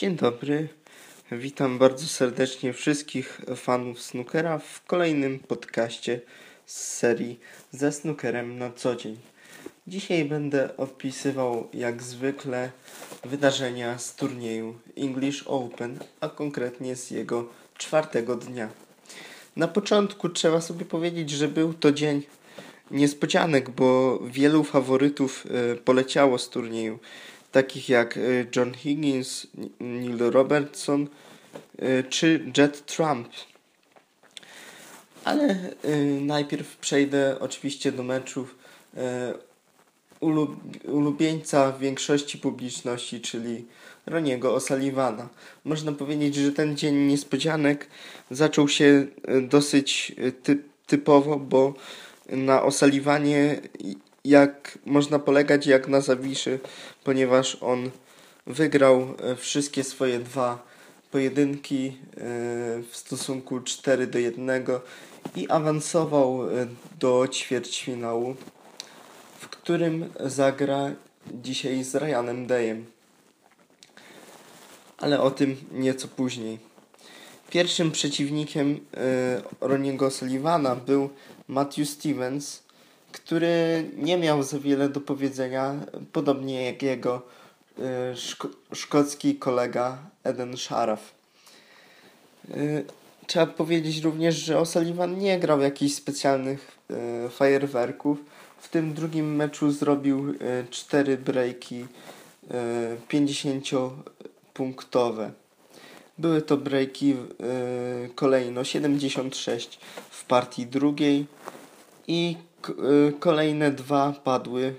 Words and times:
Dzień 0.00 0.16
dobry. 0.16 0.68
Witam 1.32 1.78
bardzo 1.78 2.06
serdecznie 2.06 2.72
wszystkich 2.72 3.40
fanów 3.56 4.02
snookera 4.02 4.58
w 4.58 4.84
kolejnym 4.84 5.38
podcaście 5.38 6.20
z 6.66 6.96
serii 6.96 7.40
ze 7.70 7.92
snookerem 7.92 8.58
na 8.58 8.70
co 8.72 8.96
dzień. 8.96 9.16
Dzisiaj 9.86 10.24
będę 10.24 10.76
opisywał 10.76 11.68
jak 11.72 12.02
zwykle 12.02 12.70
wydarzenia 13.24 13.98
z 13.98 14.14
turnieju 14.14 14.78
English 14.96 15.42
Open, 15.46 15.98
a 16.20 16.28
konkretnie 16.28 16.96
z 16.96 17.10
jego 17.10 17.48
czwartego 17.78 18.36
dnia. 18.36 18.68
Na 19.56 19.68
początku 19.68 20.28
trzeba 20.28 20.60
sobie 20.60 20.84
powiedzieć, 20.84 21.30
że 21.30 21.48
był 21.48 21.74
to 21.74 21.92
dzień 21.92 22.22
niespodzianek, 22.90 23.70
bo 23.70 24.18
wielu 24.18 24.64
faworytów 24.64 25.46
e, 25.46 25.76
poleciało 25.76 26.38
z 26.38 26.48
turnieju 26.48 26.98
takich 27.52 27.88
jak 27.88 28.16
y, 28.16 28.46
John 28.56 28.74
Higgins, 28.74 29.46
Neil 29.80 30.18
Robertson 30.18 31.08
y, 31.82 32.04
czy 32.10 32.44
Jet 32.56 32.86
Trump. 32.86 33.28
Ale 35.24 35.72
y, 35.84 36.20
najpierw 36.20 36.76
przejdę 36.76 37.36
oczywiście 37.40 37.92
do 37.92 38.02
meczów 38.02 38.58
ulubieńca 40.86 41.72
większości 41.72 42.38
publiczności, 42.38 43.20
czyli 43.20 43.66
Roniego 44.06 44.56
O'Sullivana. 44.56 45.26
Można 45.64 45.92
powiedzieć, 45.92 46.34
że 46.34 46.52
ten 46.52 46.76
dzień 46.76 46.96
niespodzianek 46.96 47.88
zaczął 48.30 48.68
się 48.68 49.06
dosyć 49.42 50.12
typowo, 50.86 51.36
bo 51.36 51.74
na 52.28 52.62
O'Sullivanie 52.62 53.60
jak 54.24 54.78
można 54.86 55.18
polegać 55.18 55.66
jak 55.66 55.88
na 55.88 56.00
Zawiszy, 56.00 56.60
ponieważ 57.04 57.58
on 57.60 57.90
wygrał 58.46 59.14
e, 59.22 59.36
wszystkie 59.36 59.84
swoje 59.84 60.18
dwa 60.18 60.66
pojedynki 61.10 61.86
e, 61.86 61.92
w 62.82 62.90
stosunku 62.92 63.60
4 63.60 64.06
do 64.06 64.18
1 64.18 64.64
i 65.36 65.48
awansował 65.48 66.50
e, 66.50 66.66
do 66.98 67.28
ćwierćfinału, 67.28 68.36
w 69.38 69.48
którym 69.48 70.12
zagra 70.20 70.90
dzisiaj 71.32 71.84
z 71.84 71.94
Ryanem 71.94 72.46
Dayem. 72.46 72.86
Ale 74.98 75.20
o 75.20 75.30
tym 75.30 75.56
nieco 75.72 76.08
później. 76.08 76.58
Pierwszym 77.50 77.90
przeciwnikiem 77.90 78.80
Roniego 79.60 80.10
Sullivana 80.10 80.76
był 80.76 81.10
Matthew 81.48 81.88
Stevens, 81.88 82.62
który 83.12 83.84
nie 83.96 84.18
miał 84.18 84.42
za 84.42 84.58
wiele 84.58 84.88
do 84.88 85.00
powiedzenia, 85.00 85.74
podobnie 86.12 86.64
jak 86.64 86.82
jego 86.82 87.22
y, 87.78 87.82
szko 88.16 88.48
szkocki 88.74 89.34
kolega 89.34 89.98
Eden 90.24 90.56
Sharaf. 90.56 91.12
Y, 92.50 92.84
trzeba 93.26 93.46
powiedzieć 93.46 94.00
również, 94.00 94.34
że 94.34 94.56
O'Sullivan 94.56 95.18
nie 95.18 95.38
grał 95.38 95.60
jakichś 95.60 95.94
specjalnych 95.94 96.78
y, 97.26 97.30
fajerwerków. 97.30 98.18
W 98.60 98.68
tym 98.68 98.94
drugim 98.94 99.36
meczu 99.36 99.70
zrobił 99.70 100.34
cztery 100.70 101.16
breaki 101.16 101.86
50-punktowe. 103.08 105.30
Były 106.18 106.42
to 106.42 106.56
breaki 106.56 107.16
kolejno 108.14 108.64
76 108.64 109.78
w 110.10 110.24
partii 110.24 110.66
drugiej 110.66 111.26
i 112.08 112.36
kolejne 113.20 113.70
dwa 113.70 114.12
padły 114.24 114.74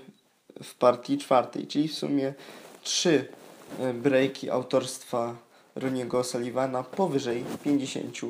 w 0.62 0.74
partii 0.74 1.18
czwartej, 1.18 1.66
czyli 1.66 1.88
w 1.88 1.94
sumie 1.94 2.34
trzy 2.82 3.28
y, 3.80 3.94
breaki 3.94 4.50
autorstwa 4.50 5.34
Roniego 5.74 6.24
Sullivana 6.24 6.82
powyżej 6.82 7.44
50 7.64 8.16
y, 8.22 8.28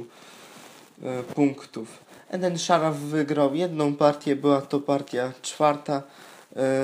punktów. 1.34 1.88
Eden 2.28 2.58
Sharaf 2.58 2.96
wygrał 2.96 3.54
jedną 3.54 3.96
partię, 3.96 4.36
była 4.36 4.60
to 4.60 4.80
partia 4.80 5.32
czwarta, 5.42 6.02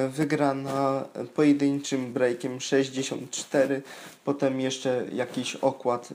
wygrana 0.09 1.04
pojedynczym 1.34 2.12
breakiem 2.12 2.60
64, 2.60 3.82
potem 4.25 4.60
jeszcze 4.60 5.04
jakiś 5.12 5.56
okład 5.56 6.09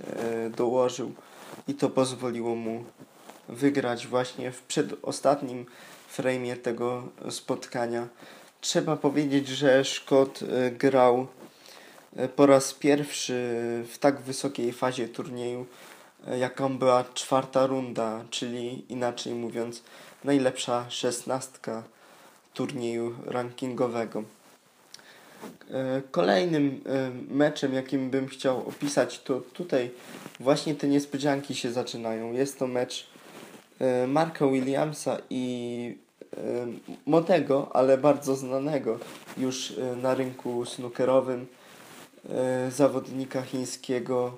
dołożył 0.57 1.11
i 1.67 1.73
to 1.73 1.89
pozwoliło 1.89 2.55
mu 2.55 2.83
wygrać 3.49 4.07
właśnie 4.07 4.51
w 4.51 4.61
przedostatnim 4.61 5.65
frame'ie 6.17 6.57
tego 6.57 7.03
spotkania. 7.29 8.07
Trzeba 8.61 8.95
powiedzieć, 8.95 9.47
że 9.47 9.85
Szkot 9.85 10.39
e, 10.43 10.71
grał 10.71 11.27
e, 12.15 12.27
po 12.27 12.45
raz 12.45 12.73
pierwszy 12.73 13.33
w 13.89 13.97
tak 13.99 14.21
wysokiej 14.21 14.73
fazie 14.73 15.07
turnieju, 15.07 15.65
e, 16.27 16.37
jaką 16.37 16.77
była 16.77 17.03
czwarta 17.13 17.67
runda, 17.67 18.23
czyli 18.29 18.85
inaczej 18.89 19.33
mówiąc, 19.33 19.83
najlepsza 20.23 20.89
szesnastka 20.89 21.83
turnieju 22.53 23.15
rankingowego. 23.25 24.23
Kolejnym 26.11 26.83
meczem, 27.29 27.73
jakim 27.73 28.09
bym 28.09 28.27
chciał 28.27 28.67
opisać, 28.67 29.19
to 29.19 29.41
tutaj 29.41 29.91
właśnie 30.39 30.75
te 30.75 30.87
niespodzianki 30.87 31.55
się 31.55 31.71
zaczynają. 31.71 32.33
Jest 32.33 32.59
to 32.59 32.67
mecz 32.67 33.07
Marka 34.07 34.47
Williamsa 34.47 35.17
i 35.29 35.97
młodego, 37.05 37.75
ale 37.75 37.97
bardzo 37.97 38.35
znanego 38.35 38.99
już 39.37 39.71
e, 39.71 39.95
na 39.95 40.15
rynku 40.15 40.65
snookerowym 40.65 41.47
e, 42.29 42.71
zawodnika 42.71 43.41
chińskiego 43.41 44.37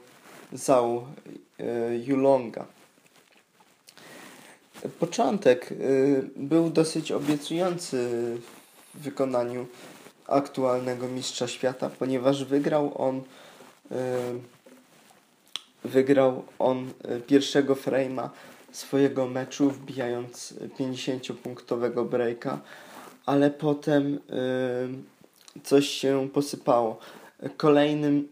Zhao 0.54 1.08
e, 1.60 1.96
Yulonga. 1.98 2.66
Początek 5.00 5.74
był 6.36 6.70
dosyć 6.70 7.12
obiecujący 7.12 7.98
w 8.96 9.02
wykonaniu 9.02 9.68
aktualnego 10.28 11.08
mistrza 11.08 11.48
świata, 11.48 11.90
ponieważ 12.00 12.44
wygrał 12.44 12.92
on 13.02 13.22
wygrał 15.84 16.44
on 16.60 16.92
pierwszego 17.28 17.76
frame'a 17.76 18.30
swojego 18.76 19.28
meczu, 19.28 19.70
wbijając 19.70 20.54
50-punktowego 20.80 22.10
breaka, 22.10 22.60
ale 23.26 23.52
potem 23.52 24.16
y, 24.16 24.20
coś 25.64 25.90
się 25.90 26.30
posypało. 26.34 27.00
Kolejnym, 27.58 28.28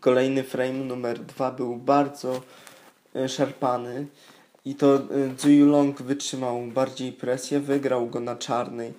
kolejny 0.00 0.42
frame 0.42 0.72
numer 0.72 1.18
dwa 1.18 1.50
był 1.50 1.76
bardzo 1.76 2.40
y, 3.16 3.28
szarpany 3.28 4.06
i 4.64 4.74
to 4.74 4.96
y, 4.96 5.00
Zhu 5.38 5.66
Long 5.66 6.02
wytrzymał 6.02 6.62
bardziej 6.62 7.12
presję, 7.12 7.60
wygrał 7.60 8.06
go 8.06 8.20
na 8.20 8.36
czarnej 8.36 8.92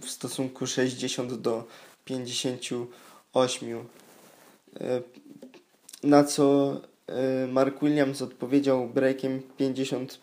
w 0.00 0.10
stosunku 0.10 0.66
60 0.66 1.34
do 1.34 1.66
58. 2.04 3.68
Y, 3.68 5.02
na 6.02 6.24
co 6.24 6.76
Mark 7.48 7.82
Williams 7.82 8.22
odpowiedział 8.22 8.88
breakiem 8.88 9.42
50, 9.56 10.18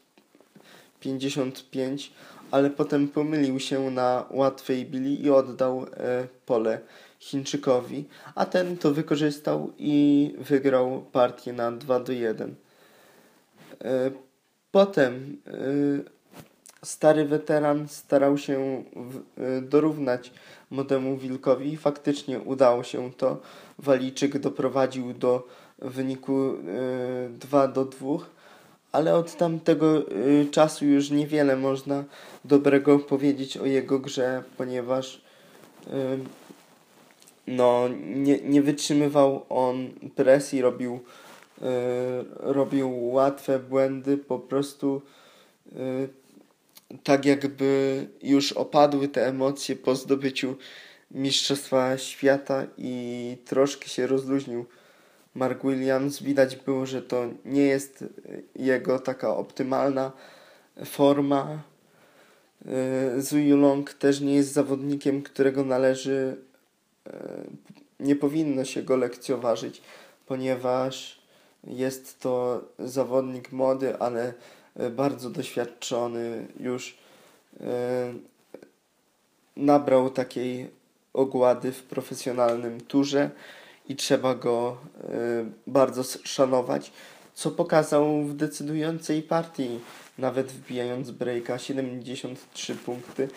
55, 1.00 2.12
ale 2.52 2.70
potem 2.70 3.08
pomylił 3.08 3.60
się 3.60 3.92
na 3.92 4.26
łatwej 4.30 4.86
bili 4.86 5.26
i 5.26 5.30
oddał 5.30 5.84
y, 5.84 5.88
pole 6.46 6.80
Chińczykowi, 7.20 8.06
a 8.36 8.46
ten 8.46 8.78
to 8.78 8.92
wykorzystał 8.92 9.72
i 9.78 10.34
wygrał 10.38 11.06
partię 11.12 11.54
na 11.54 11.72
2 11.72 12.00
do 12.00 12.12
1. 12.12 12.50
Y, 12.50 12.56
potem 14.72 15.38
stary 16.84 17.26
weteran 17.26 17.88
starał 17.88 18.38
się 18.38 18.84
dorównać 19.62 20.32
młodemu 20.70 21.18
Wilkowi 21.18 21.74
i 21.74 21.78
faktycznie 21.78 22.40
udało 22.40 22.84
się 22.84 23.12
to. 23.14 23.42
Walijczyk 23.80 24.40
doprowadził 24.40 25.14
do 25.14 25.48
w 25.80 25.92
wyniku 25.92 26.54
2 27.30 27.66
y, 27.66 27.74
do 27.74 27.86
2, 27.86 28.08
ale 28.92 29.16
od 29.16 29.38
tamtego 29.38 30.12
y, 30.12 30.48
czasu 30.52 30.86
już 30.86 31.10
niewiele 31.10 31.56
można 31.56 32.04
dobrego 32.46 33.00
powiedzieć 33.00 33.58
o 33.58 33.66
jego 33.66 34.00
grze, 34.00 34.44
ponieważ 34.58 35.22
y, 35.88 35.90
no, 37.48 37.90
nie, 38.00 38.42
nie 38.42 38.62
wytrzymywał 38.62 39.46
on 39.50 39.90
presji, 40.16 40.62
robił, 40.62 41.00
robił 42.40 43.08
łatwe 43.08 43.60
błędy, 43.60 44.18
po 44.18 44.40
prostu 44.40 45.02
tak 47.04 47.26
jakby 47.26 48.08
już 48.24 48.52
opadły 48.52 49.08
te 49.08 49.28
emocje 49.28 49.76
po 49.76 49.96
zdobyciu 49.96 50.56
Mistrzostwa 51.12 51.98
Świata 51.98 52.66
i 52.78 53.38
troszkę 53.46 53.88
się 53.88 54.08
rozluźnił 54.08 54.66
Mark 55.38 55.64
Williams 55.64 56.24
widać 56.24 56.56
było, 56.56 56.86
że 56.86 57.02
to 57.02 57.26
nie 57.46 57.62
jest 57.62 58.06
jego 58.56 59.00
taka 59.00 59.36
optymalna 59.36 60.12
forma. 60.86 61.64
E, 62.66 63.22
Zhu 63.22 63.58
Long 63.58 63.94
też 63.94 64.22
nie 64.22 64.36
jest 64.36 64.54
zawodnikiem, 64.54 65.22
którego 65.22 65.64
należy 65.64 66.38
e, 67.08 67.12
nie 68.00 68.16
powinno 68.16 68.66
się 68.66 68.84
go 68.84 68.96
lekceważyć, 68.96 69.82
ponieważ 70.26 71.22
jest 71.64 72.20
to 72.20 72.64
zawodnik 72.80 73.52
młody, 73.52 73.98
ale 74.00 74.34
e, 74.76 74.90
bardzo 74.90 75.30
doświadczony 75.30 76.48
już 76.60 76.98
nabrał 79.56 80.10
takiej 80.10 80.70
ogłady 81.14 81.72
w 81.72 81.84
profesjonalnym 81.84 82.82
turze 82.82 83.32
i 83.90 83.96
trzeba 83.96 84.36
go 84.36 84.78
e, 85.04 85.10
bardzo 85.68 86.04
szanować, 86.24 86.92
co 87.34 87.52
pokazał 87.52 88.24
w 88.24 88.36
decydującej 88.36 89.24
partii, 89.24 89.80
nawet 90.18 90.52
wbijając 90.52 91.12
breaka 91.12 91.58
73 91.58 92.76
punkty. 92.76 93.28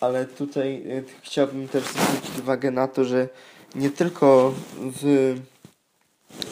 Ale 0.00 0.26
tutaj 0.26 0.84
chciałbym 1.22 1.68
też 1.68 1.84
zwrócić 1.84 2.38
uwagę 2.38 2.70
na 2.70 2.88
to, 2.88 3.04
że 3.04 3.28
nie 3.74 3.90
tylko 3.90 4.54
w 4.80 5.34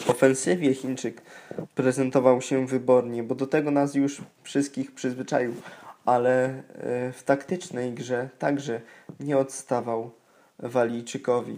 ofensywie 0.07 0.73
Chińczyk 0.73 1.21
prezentował 1.75 2.41
się 2.41 2.67
wybornie, 2.67 3.23
bo 3.23 3.35
do 3.35 3.47
tego 3.47 3.71
nas 3.71 3.95
już 3.95 4.21
wszystkich 4.43 4.91
przyzwyczaił, 4.91 5.53
ale 6.05 6.45
e, 6.45 6.61
w 7.13 7.23
taktycznej 7.23 7.93
grze 7.93 8.29
także 8.39 8.81
nie 9.19 9.37
odstawał 9.37 10.11
Walijczykowi, 10.59 11.55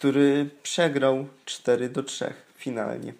który 0.00 0.50
przegrał 0.62 1.26
4 1.44 1.88
do 1.88 2.02
3 2.02 2.32
finalnie. 2.56 3.14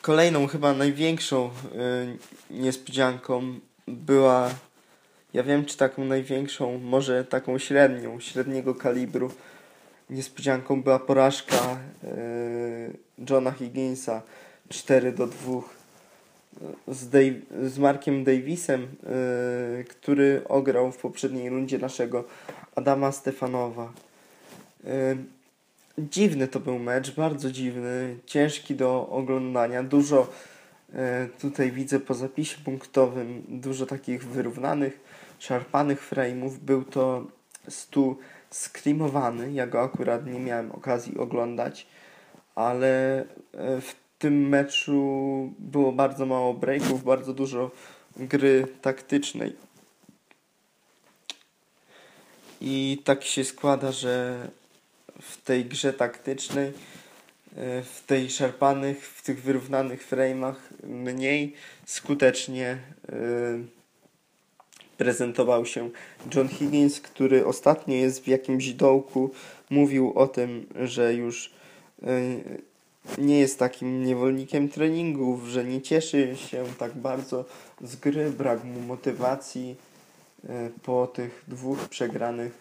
Kolejną, 0.00 0.46
chyba 0.46 0.72
największą 0.72 1.50
y, 2.50 2.52
niespodzianką 2.54 3.58
była, 3.88 4.50
ja 5.34 5.42
wiem 5.42 5.64
czy 5.64 5.76
taką 5.76 6.04
największą, 6.04 6.78
może 6.78 7.24
taką 7.24 7.58
średnią, 7.58 8.20
średniego 8.20 8.74
kalibru, 8.74 9.30
niespodzianką 10.10 10.82
była 10.82 10.98
porażka 10.98 11.78
yy, 12.02 13.28
Johna 13.30 13.52
Higginsa 13.52 14.22
4 14.68 15.12
do 15.12 15.26
2 15.26 15.60
z, 16.88 17.08
Dave, 17.08 17.68
z 17.70 17.78
Markiem 17.78 18.24
Davisem, 18.24 18.82
yy, 18.82 19.84
który 19.84 20.42
ograł 20.48 20.92
w 20.92 20.96
poprzedniej 20.96 21.48
rundzie 21.48 21.78
naszego 21.78 22.24
Adama 22.74 23.12
Stefanowa. 23.12 23.92
Dziwny 25.98 26.48
to 26.48 26.60
był 26.60 26.78
mecz, 26.78 27.14
bardzo 27.14 27.50
dziwny, 27.50 28.16
ciężki 28.26 28.74
do 28.74 29.08
oglądania. 29.08 29.82
Dużo 29.82 30.32
yy, 30.92 30.98
tutaj 31.40 31.72
widzę 31.72 32.00
po 32.00 32.14
zapisie 32.14 32.56
punktowym, 32.64 33.42
dużo 33.48 33.86
takich 33.86 34.24
wyrównanych, 34.24 35.00
szarpanych 35.38 36.10
frame'ów. 36.10 36.58
Był 36.58 36.84
to 36.84 37.26
100 37.68 38.16
skrimowany. 38.50 39.52
Ja 39.52 39.66
go 39.66 39.82
akurat 39.82 40.26
nie 40.26 40.40
miałem 40.40 40.72
okazji 40.72 41.18
oglądać, 41.18 41.86
ale 42.54 43.20
e, 43.20 43.80
w 43.80 43.94
tym 44.18 44.48
meczu 44.48 45.52
było 45.58 45.92
bardzo 45.92 46.26
mało 46.26 46.54
breaków, 46.54 47.04
bardzo 47.04 47.34
dużo 47.34 47.70
gry 48.16 48.66
taktycznej. 48.82 49.56
I 52.60 53.02
tak 53.04 53.24
się 53.24 53.44
składa, 53.44 53.92
że 53.92 54.38
w 55.30 55.42
tej 55.42 55.64
grze 55.64 55.92
taktycznej, 55.92 56.68
e, 57.56 57.82
w 57.82 58.02
tej 58.06 58.30
szarpanych, 58.30 59.08
w 59.08 59.22
tych 59.22 59.42
wyrównanych 59.42 60.10
frame'ach 60.10 60.54
mniej 60.82 61.54
skutecznie 61.86 62.78
yy, 63.08 63.64
prezentował 64.96 65.66
się 65.66 65.90
John 66.34 66.48
Higgins, 66.48 67.00
który 67.00 67.46
ostatnio 67.46 67.94
jest 67.94 68.24
w 68.24 68.28
jakimś 68.28 68.72
dołku. 68.72 69.30
Mówił 69.70 70.12
o 70.14 70.26
tym, 70.26 70.66
że 70.80 71.14
już 71.14 71.50
e, 72.02 72.06
nie 73.18 73.38
jest 73.40 73.58
takim 73.58 74.04
niewolnikiem 74.04 74.68
treningów, 74.68 75.46
że 75.46 75.64
nie 75.64 75.82
cieszy 75.82 76.36
się 76.36 76.64
tak 76.78 76.94
bardzo 76.94 77.44
z 77.80 77.96
gry, 77.96 78.30
brak 78.30 78.64
mu 78.64 78.80
motywacji 78.80 79.76
e, 80.48 80.70
po 80.82 81.06
tych 81.06 81.44
dwóch 81.48 81.88
przegranych 81.88 82.52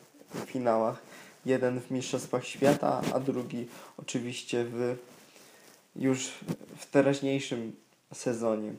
finałach. 0.45 1.01
Jeden 1.45 1.81
w 1.81 1.91
Mistrzostwach 1.91 2.45
Świata, 2.45 3.01
a 3.13 3.19
drugi 3.19 3.67
oczywiście 3.97 4.65
w, 4.65 4.95
już 5.95 6.31
w 6.77 6.85
teraźniejszym 6.85 7.75
sezonie. 8.13 8.73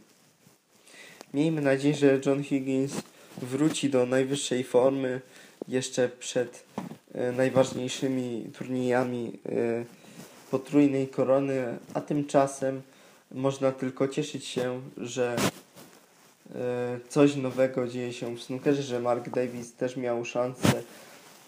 Miejmy 1.35 1.61
nadzieję, 1.61 1.94
że 1.94 2.20
John 2.26 2.44
Higgins 2.44 2.93
wróci 3.38 3.91
do 3.91 4.06
najwyższej 4.06 4.64
formy 4.64 5.20
jeszcze 5.69 6.09
przed 6.09 6.64
e, 7.14 7.32
najważniejszymi 7.32 8.50
turniejami 8.59 9.38
e, 9.47 9.85
potrójnej 10.50 11.09
korony, 11.09 11.79
a 11.94 12.00
tymczasem 12.00 12.82
można 13.31 13.73
tylko 13.73 14.09
cieszyć 14.09 14.47
się, 14.47 14.81
że 14.97 15.37
e, 16.55 16.99
coś 17.09 17.37
nowego 17.37 17.88
dzieje 17.88 18.12
się 18.12 18.37
w 18.37 18.43
snookerze, 18.43 18.82
że 18.82 19.00
Mark 19.00 19.29
Davis 19.29 19.75
też 19.75 19.97
miał 19.97 20.25
szansę 20.25 20.82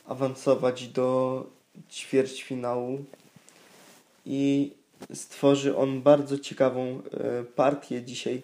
awansować 0.07 0.89
do 0.89 1.47
ćwierćfinału 1.91 3.05
i 4.27 4.73
stworzy 5.15 5.77
on 5.77 6.03
bardzo 6.03 6.39
ciekawą 6.39 7.03
partię 7.57 8.03
dzisiaj, 8.03 8.43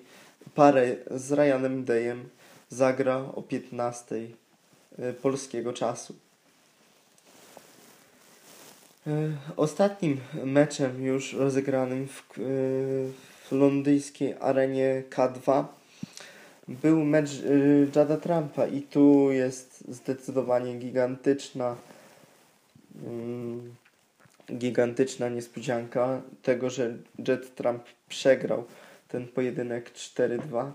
parę 0.55 0.97
z 1.11 1.33
Ryanem 1.33 1.85
Dayem 1.85 2.29
zagra 2.71 3.17
o 3.35 3.43
15 3.43 4.17
e, 4.99 5.13
polskiego 5.13 5.73
czasu. 5.73 6.15
E, 9.07 9.11
ostatnim 9.57 10.21
meczem 10.45 11.03
już 11.03 11.33
rozegranym 11.33 12.09
w, 12.09 12.21
e, 12.21 12.43
w 13.49 13.53
londyńskiej 13.53 14.35
arenie 14.41 15.03
K2 15.11 15.65
był 16.71 17.05
mecz 17.05 17.31
Jada 17.97 18.17
Trumpa 18.17 18.67
i 18.67 18.83
tu 18.83 19.33
jest 19.33 19.85
zdecydowanie 19.89 20.75
gigantyczna 20.75 21.77
mm, 23.07 23.75
gigantyczna 24.53 25.29
niespodzianka 25.29 26.23
tego, 26.43 26.71
że 26.71 26.97
Jet 27.29 27.55
Trump 27.55 27.83
przegrał 28.09 28.65
ten 29.09 29.29
pojedynek 29.29 29.93
4-2 29.93 30.71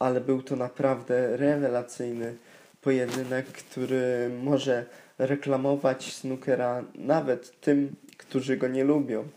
ale 0.00 0.20
był 0.20 0.42
to 0.42 0.56
naprawdę 0.56 1.36
rewelacyjny 1.36 2.36
pojedynek, 2.82 3.46
który 3.46 4.30
może 4.42 4.86
reklamować 5.18 6.12
snookera 6.12 6.84
nawet 6.94 7.60
tym, 7.60 7.94
którzy 8.16 8.56
go 8.56 8.68
nie 8.68 8.84
lubią. 8.84 9.28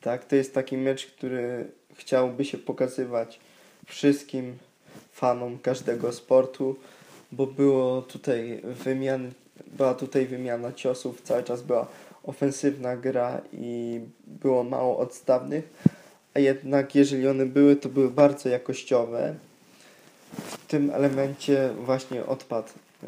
Tak, 0.00 0.24
to 0.24 0.36
jest 0.36 0.54
taki 0.54 0.76
mecz, 0.76 1.06
który 1.06 1.66
chciałby 1.94 2.44
się 2.44 2.58
pokazywać 2.58 3.40
wszystkim 3.86 4.58
fanom 5.12 5.58
każdego 5.58 6.12
sportu, 6.12 6.76
bo 7.32 7.46
było 7.46 8.02
tutaj 8.02 8.62
wymian, 8.64 9.30
była 9.66 9.94
tutaj 9.94 10.26
wymiana 10.26 10.72
ciosów, 10.72 11.22
cały 11.22 11.42
czas 11.42 11.62
była 11.62 11.86
ofensywna 12.24 12.96
gra 12.96 13.40
i 13.52 14.00
było 14.26 14.64
mało 14.64 14.98
odstawnych, 14.98 15.68
a 16.34 16.40
jednak 16.40 16.94
jeżeli 16.94 17.28
one 17.28 17.46
były, 17.46 17.76
to 17.76 17.88
były 17.88 18.10
bardzo 18.10 18.48
jakościowe 18.48 19.34
w 20.32 20.66
tym 20.66 20.90
elemencie 20.90 21.70
właśnie 21.84 22.26
odpadł 22.26 22.68
e, 22.68 23.06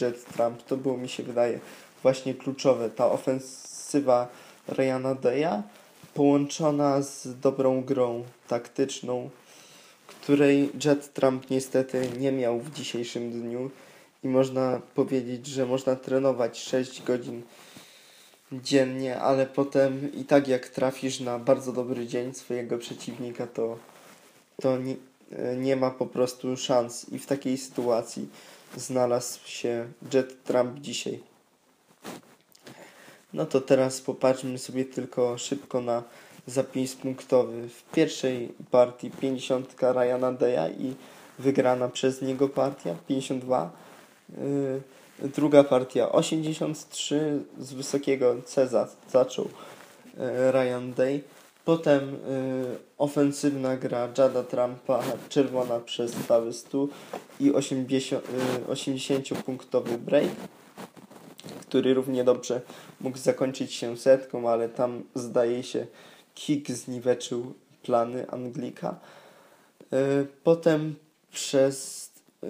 Jet 0.00 0.24
Trump. 0.24 0.62
To 0.62 0.76
było 0.76 0.96
mi 0.96 1.08
się 1.08 1.22
wydaje 1.22 1.58
właśnie 2.02 2.34
kluczowe. 2.34 2.90
Ta 2.90 3.10
ofensywa 3.10 4.28
Ryana 4.68 5.14
Daya 5.14 5.62
połączona 6.14 7.02
z 7.02 7.40
dobrą 7.40 7.82
grą 7.82 8.24
taktyczną, 8.48 9.30
której 10.06 10.70
Jet 10.84 11.12
Trump 11.12 11.50
niestety 11.50 12.08
nie 12.18 12.32
miał 12.32 12.60
w 12.60 12.72
dzisiejszym 12.72 13.30
dniu 13.30 13.70
i 14.24 14.28
można 14.28 14.80
powiedzieć, 14.94 15.46
że 15.46 15.66
można 15.66 15.96
trenować 15.96 16.58
6 16.58 17.02
godzin 17.02 17.42
dziennie, 18.52 19.20
ale 19.20 19.46
potem 19.46 20.12
i 20.12 20.24
tak 20.24 20.48
jak 20.48 20.68
trafisz 20.68 21.20
na 21.20 21.38
bardzo 21.38 21.72
dobry 21.72 22.06
dzień 22.06 22.34
swojego 22.34 22.78
przeciwnika, 22.78 23.46
to, 23.46 23.78
to 24.62 24.78
nie, 24.78 24.96
nie 25.56 25.76
ma 25.76 25.90
po 25.90 26.06
prostu 26.06 26.56
szans 26.56 27.08
i 27.08 27.18
w 27.18 27.26
takiej 27.26 27.58
sytuacji 27.58 28.28
znalazł 28.76 29.38
się 29.44 29.88
Jet 30.14 30.44
Trump 30.44 30.80
dzisiaj. 30.80 31.20
No 33.32 33.46
to 33.46 33.60
teraz 33.60 34.00
popatrzmy 34.00 34.58
sobie 34.58 34.84
tylko 34.84 35.38
szybko 35.38 35.80
na 35.80 36.02
zapis 36.46 36.94
punktowy. 36.96 37.68
W 37.68 37.90
pierwszej 37.94 38.52
partii 38.70 39.10
50 39.10 39.74
Ryana 39.82 40.32
Deya 40.32 40.70
i 40.78 40.94
wygrana 41.38 41.88
przez 41.88 42.22
niego 42.22 42.48
partia 42.48 42.94
52. 43.08 43.70
Yy, 44.28 44.80
druga 45.28 45.64
partia 45.64 46.12
83 46.12 47.42
z 47.58 47.72
wysokiego 47.72 48.36
C 48.44 48.68
zaczął 49.10 49.48
yy, 50.16 50.52
Ryan 50.52 50.92
Day. 50.96 51.22
Potem 51.66 52.14
y, 52.14 52.18
ofensywna 52.98 53.76
gra 53.76 54.08
Jada 54.18 54.42
Trumpa, 54.42 55.02
czerwona 55.28 55.80
przez 55.80 56.14
stały 56.24 56.52
stół 56.52 56.88
i 57.40 57.52
80, 57.52 58.24
y, 58.68 58.72
80-punktowy 58.72 59.98
break. 59.98 60.28
który 61.60 61.94
równie 61.94 62.24
dobrze 62.24 62.60
mógł 63.00 63.18
zakończyć 63.18 63.72
się 63.74 63.96
setką, 63.96 64.50
ale 64.50 64.68
tam 64.68 65.02
zdaje 65.14 65.62
się 65.62 65.86
kick 66.36 66.70
zniweczył 66.70 67.54
plany 67.82 68.30
Anglika. 68.30 68.98
Y, 69.92 70.26
Potem 70.44 70.94
przez 71.30 72.06
y, 72.44 72.46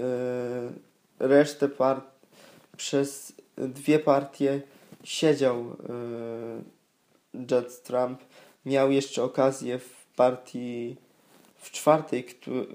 resztę 1.19 1.69
part, 1.69 2.05
przez 2.77 3.33
dwie 3.57 3.99
partie 3.99 4.63
siedział 5.05 5.61
y, 7.35 7.45
Jet 7.55 7.83
Trump. 7.83 8.21
Miał 8.67 8.91
jeszcze 8.91 9.23
okazję 9.23 9.79
w 9.79 10.07
partii 10.17 10.97
w 11.57 11.71
czwartej, 11.71 12.25
któ- 12.25 12.67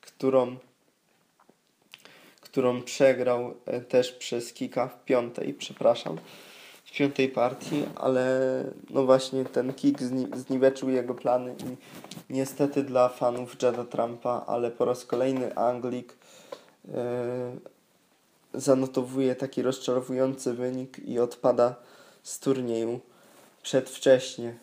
którą 0.00 0.56
którą 2.40 2.82
przegrał 2.82 3.54
e, 3.66 3.80
też 3.80 4.12
przez 4.12 4.52
kika 4.52 4.88
w 4.88 5.04
piątej, 5.04 5.54
przepraszam, 5.54 6.18
w 6.94 6.96
piątej 6.96 7.28
partii, 7.28 7.84
ale 7.96 8.40
no 8.90 9.04
właśnie 9.04 9.44
ten 9.44 9.72
kick 9.74 10.00
zni- 10.00 10.36
zniweczył 10.36 10.90
jego 10.90 11.14
plany 11.14 11.54
i 11.64 11.76
niestety 12.32 12.82
dla 12.82 13.08
fanów 13.08 13.62
Jada 13.62 13.84
Trumpa, 13.84 14.44
ale 14.46 14.70
po 14.70 14.84
raz 14.84 15.04
kolejny 15.04 15.56
Anglik 15.56 16.14
e, 16.94 17.52
zanotowuje 18.54 19.34
taki 19.34 19.62
rozczarowujący 19.62 20.54
wynik 20.54 20.98
i 20.98 21.18
odpada 21.18 21.74
z 22.22 22.38
turnieju 22.38 23.00
przedwcześnie. 23.62 24.54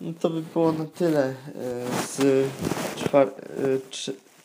No 0.00 0.12
to 0.20 0.30
by 0.30 0.42
było 0.42 0.72
na 0.72 0.84
tyle 0.84 1.24
e, 1.24 1.34
z 2.06 2.46
czwar- 2.96 3.28
e, 3.28 3.78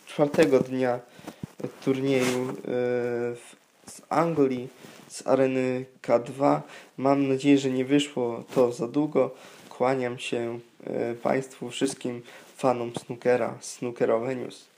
czwartego 0.08 0.60
dnia 0.60 1.00
turnieju 1.84 2.54
z 3.88 4.02
Anglii, 4.10 4.70
z 5.16 5.28
areny 5.28 5.86
K2. 6.02 6.62
Mam 6.98 7.28
nadzieję, 7.28 7.58
że 7.58 7.70
nie 7.70 7.86
wyszło 7.86 8.44
to 8.56 8.72
za 8.72 8.88
długo. 8.88 9.32
Kłaniam 9.70 10.20
się 10.20 10.60
e, 10.84 11.14
Państwu, 11.14 11.70
wszystkim 11.70 12.22
fanom 12.58 12.92
snookera, 12.96 13.58
snookerowe 13.62 14.36
news. 14.36 14.75